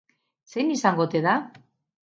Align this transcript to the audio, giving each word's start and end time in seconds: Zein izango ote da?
Zein 0.53 0.73
izango 0.77 1.07
ote 1.07 1.23
da? 1.29 1.39